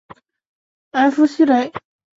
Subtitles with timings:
[0.93, 1.27] 埃夫雷
[1.67, 1.71] 西。